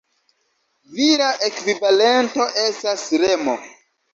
[0.95, 3.57] Vira ekvivalento estas Remo.